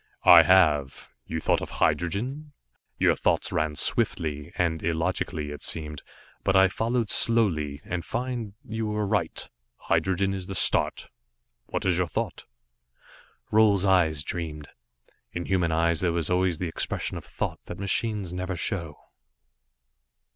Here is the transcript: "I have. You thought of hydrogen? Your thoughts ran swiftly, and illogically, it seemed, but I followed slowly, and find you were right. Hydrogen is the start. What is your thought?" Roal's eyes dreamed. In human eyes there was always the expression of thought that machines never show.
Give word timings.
"I 0.25 0.41
have. 0.41 1.11
You 1.27 1.39
thought 1.39 1.61
of 1.61 1.69
hydrogen? 1.69 2.53
Your 2.97 3.15
thoughts 3.15 3.51
ran 3.51 3.75
swiftly, 3.75 4.51
and 4.57 4.81
illogically, 4.81 5.51
it 5.51 5.61
seemed, 5.61 6.01
but 6.43 6.55
I 6.55 6.69
followed 6.69 7.11
slowly, 7.11 7.81
and 7.85 8.03
find 8.03 8.55
you 8.67 8.87
were 8.87 9.05
right. 9.05 9.47
Hydrogen 9.77 10.33
is 10.33 10.47
the 10.47 10.55
start. 10.55 11.07
What 11.67 11.85
is 11.85 11.99
your 11.99 12.07
thought?" 12.07 12.45
Roal's 13.51 13.85
eyes 13.85 14.23
dreamed. 14.23 14.69
In 15.33 15.45
human 15.45 15.71
eyes 15.71 15.99
there 16.01 16.11
was 16.13 16.31
always 16.31 16.57
the 16.57 16.67
expression 16.67 17.15
of 17.15 17.23
thought 17.23 17.59
that 17.65 17.77
machines 17.77 18.33
never 18.33 18.55
show. 18.55 18.97